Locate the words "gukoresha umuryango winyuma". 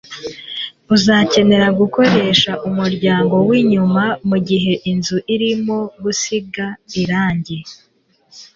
1.79-4.03